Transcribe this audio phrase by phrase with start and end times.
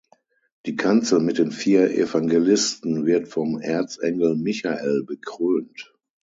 [0.65, 5.93] Die Kanzel mit den vier Evangelisten wird vom Erzengel Michael bekrönt.